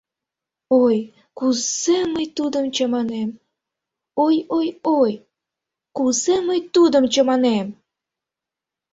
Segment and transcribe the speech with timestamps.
[0.83, 0.97] —Ой,
[1.37, 3.29] кузе мый тудым чаманем,
[4.25, 5.13] ой-ой-ой,
[5.97, 7.67] кузе мый тудым чаманем!